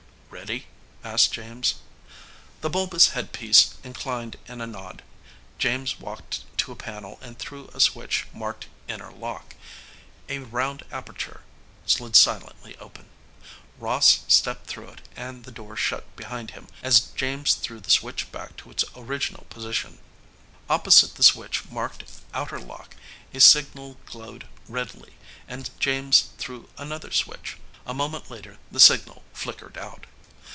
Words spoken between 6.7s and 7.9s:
a panel and threw a